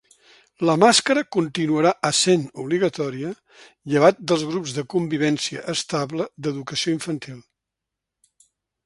[0.67, 3.33] La màscara continuarà essent obligatòria
[3.93, 7.37] llevat dels grups de convivència estable d’educació infantil.